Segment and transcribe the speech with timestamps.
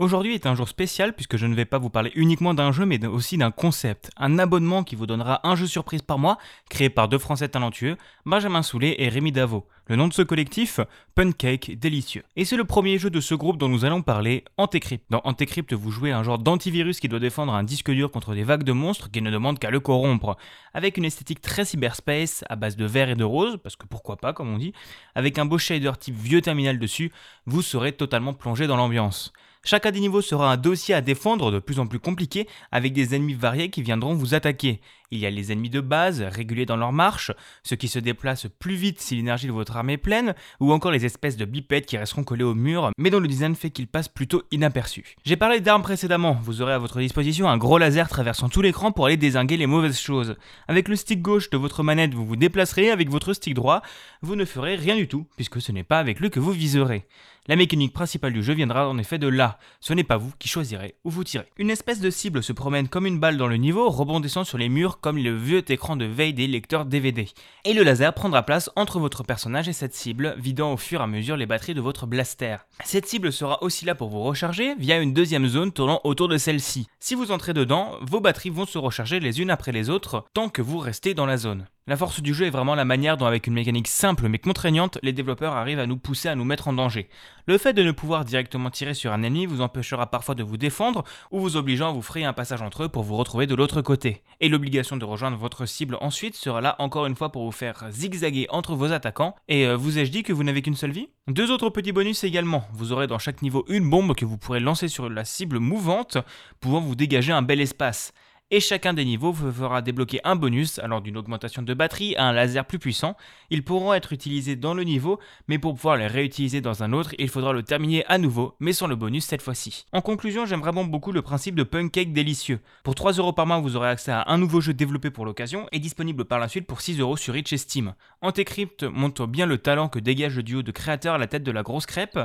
[0.00, 2.86] Aujourd'hui est un jour spécial puisque je ne vais pas vous parler uniquement d'un jeu
[2.86, 6.38] mais aussi d'un concept, un abonnement qui vous donnera un jeu surprise par mois,
[6.70, 9.66] créé par deux Français talentueux, Benjamin Soulet et Rémi Davo.
[9.88, 10.78] Le nom de ce collectif,
[11.16, 12.22] Pancake Délicieux.
[12.36, 15.04] Et c'est le premier jeu de ce groupe dont nous allons parler, Antécrypt.
[15.10, 18.44] Dans Antécrypt, vous jouez un genre d'antivirus qui doit défendre un disque dur contre des
[18.44, 20.36] vagues de monstres qui ne demandent qu'à le corrompre.
[20.74, 24.16] Avec une esthétique très cyberspace, à base de vert et de rose, parce que pourquoi
[24.16, 24.74] pas comme on dit,
[25.16, 27.10] avec un beau shader type vieux terminal dessus,
[27.46, 29.32] vous serez totalement plongé dans l'ambiance.
[29.64, 33.14] Chacun des niveaux sera un dossier à défendre de plus en plus compliqué avec des
[33.14, 34.80] ennemis variés qui viendront vous attaquer.
[35.10, 38.46] Il y a les ennemis de base, réguliers dans leur marche, ceux qui se déplacent
[38.58, 41.86] plus vite si l'énergie de votre armée est pleine, ou encore les espèces de bipèdes
[41.86, 45.16] qui resteront collés au mur, mais dont le design fait qu'ils passent plutôt inaperçus.
[45.24, 48.92] J'ai parlé d'armes précédemment, vous aurez à votre disposition un gros laser traversant tout l'écran
[48.92, 50.36] pour aller désinguer les mauvaises choses.
[50.68, 53.80] Avec le stick gauche de votre manette, vous vous déplacerez, avec votre stick droit,
[54.20, 57.06] vous ne ferez rien du tout, puisque ce n'est pas avec lui que vous viserez.
[57.48, 60.48] La mécanique principale du jeu viendra en effet de là, ce n'est pas vous qui
[60.48, 61.46] choisirez où vous tirez.
[61.56, 64.68] Une espèce de cible se promène comme une balle dans le niveau, rebondissant sur les
[64.68, 67.28] murs comme le vieux écran de veille des lecteurs DVD.
[67.64, 71.04] Et le laser prendra place entre votre personnage et cette cible, vidant au fur et
[71.04, 72.56] à mesure les batteries de votre blaster.
[72.84, 76.38] Cette cible sera aussi là pour vous recharger via une deuxième zone tournant autour de
[76.38, 76.86] celle-ci.
[77.00, 80.48] Si vous entrez dedans, vos batteries vont se recharger les unes après les autres tant
[80.48, 81.66] que vous restez dans la zone.
[81.88, 84.98] La force du jeu est vraiment la manière dont avec une mécanique simple mais contraignante,
[85.02, 87.08] les développeurs arrivent à nous pousser à nous mettre en danger.
[87.46, 90.58] Le fait de ne pouvoir directement tirer sur un ennemi vous empêchera parfois de vous
[90.58, 93.54] défendre ou vous obligeant à vous frayer un passage entre eux pour vous retrouver de
[93.54, 94.22] l'autre côté.
[94.40, 97.86] Et l'obligation de rejoindre votre cible ensuite sera là encore une fois pour vous faire
[97.90, 99.34] zigzaguer entre vos attaquants.
[99.48, 101.08] Et euh, vous ai-je dit que vous n'avez qu'une seule vie?
[101.26, 102.68] Deux autres petits bonus également.
[102.74, 106.18] Vous aurez dans chaque niveau une bombe que vous pourrez lancer sur la cible mouvante,
[106.60, 108.12] pouvant vous dégager un bel espace
[108.50, 112.24] et chacun des niveaux vous fera débloquer un bonus, alors d'une augmentation de batterie à
[112.24, 113.16] un laser plus puissant.
[113.50, 115.18] Ils pourront être utilisés dans le niveau,
[115.48, 118.72] mais pour pouvoir les réutiliser dans un autre, il faudra le terminer à nouveau, mais
[118.72, 119.86] sans le bonus cette fois-ci.
[119.92, 122.60] En conclusion, j'aime vraiment beaucoup le principe de Cake délicieux.
[122.82, 125.68] Pour 3 euros par mois, vous aurez accès à un nouveau jeu développé pour l'occasion
[125.70, 127.94] et disponible par la suite pour 6 euros sur Itch et Steam.
[128.22, 131.52] Antécrypt montre bien le talent que dégage le duo de créateurs à la tête de
[131.52, 132.18] la grosse crêpe,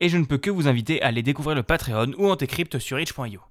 [0.00, 3.00] et je ne peux que vous inviter à aller découvrir le Patreon ou Antécrypt sur
[3.00, 3.40] itch.io.